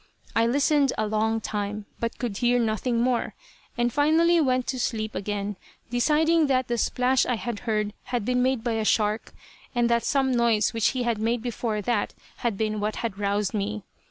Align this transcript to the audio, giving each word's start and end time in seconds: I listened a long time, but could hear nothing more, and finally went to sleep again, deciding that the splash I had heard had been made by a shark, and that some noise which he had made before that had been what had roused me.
I 0.35 0.47
listened 0.47 0.91
a 0.97 1.05
long 1.05 1.39
time, 1.41 1.85
but 1.99 2.17
could 2.17 2.37
hear 2.37 2.57
nothing 2.57 2.99
more, 3.01 3.35
and 3.77 3.93
finally 3.93 4.41
went 4.41 4.65
to 4.69 4.79
sleep 4.79 5.13
again, 5.13 5.57
deciding 5.91 6.47
that 6.47 6.67
the 6.67 6.79
splash 6.79 7.23
I 7.27 7.35
had 7.35 7.59
heard 7.69 7.93
had 8.05 8.25
been 8.25 8.41
made 8.41 8.63
by 8.63 8.71
a 8.81 8.83
shark, 8.83 9.31
and 9.75 9.89
that 9.91 10.03
some 10.03 10.31
noise 10.31 10.73
which 10.73 10.87
he 10.97 11.03
had 11.03 11.19
made 11.19 11.43
before 11.43 11.83
that 11.83 12.15
had 12.37 12.57
been 12.57 12.79
what 12.79 12.95
had 12.95 13.19
roused 13.19 13.53
me. 13.53 13.83